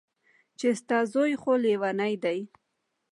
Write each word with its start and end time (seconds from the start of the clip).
چې 0.59 0.67
ستا 0.79 0.99
زوى 1.11 1.33
خو 1.41 1.53
ليونۍ 1.63 2.13
دى. 2.23 2.39